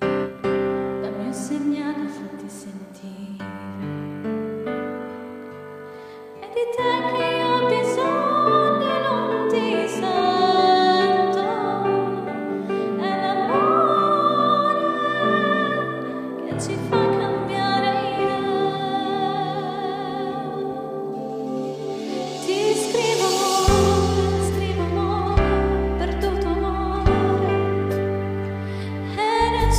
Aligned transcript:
Dammi 0.00 1.26
un 1.26 1.32
segnale, 1.32 2.06
fatti 2.08 2.48
sentire. 2.48 3.44
E 6.40 6.48
di 6.54 6.64
te 6.76 6.95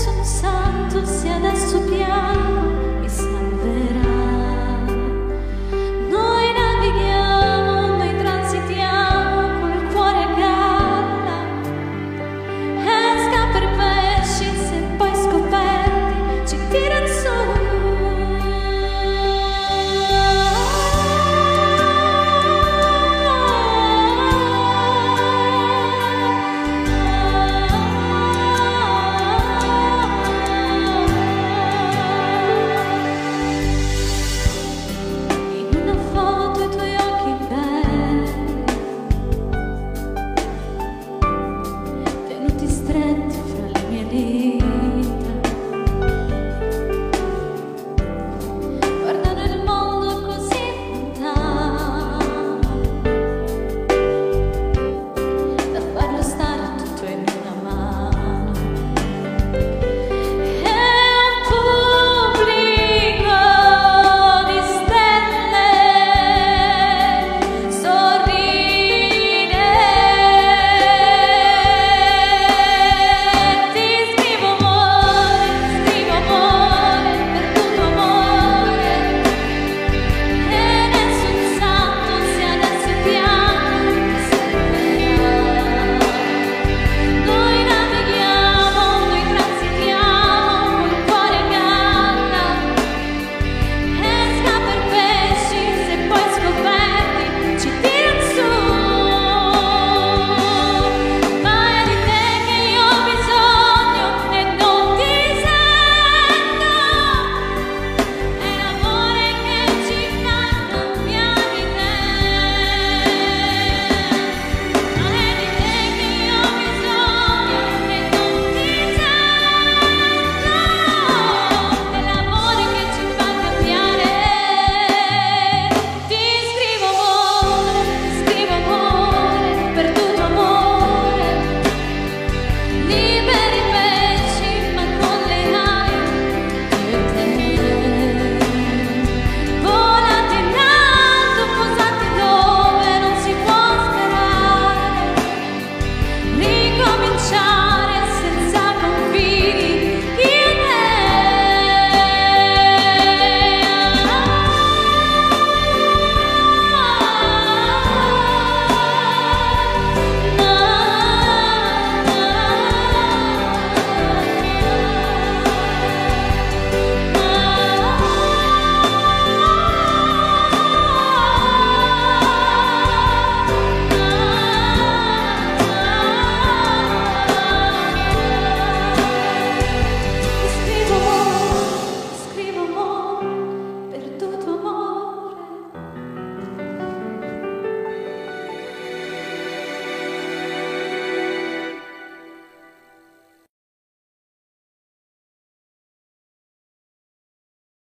lessons 0.06 0.47